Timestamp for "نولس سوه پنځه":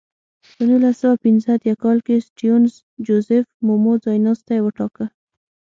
0.69-1.47